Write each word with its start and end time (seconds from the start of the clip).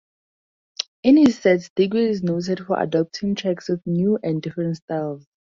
In 1.03 1.15
his 1.17 1.37
sets, 1.37 1.69
Digweed 1.75 2.09
is 2.09 2.23
noted 2.23 2.65
for 2.65 2.81
adopting 2.81 3.35
tracks 3.35 3.69
with 3.69 3.85
new 3.85 4.17
and 4.23 4.41
different 4.41 4.77
styles. 4.77 5.27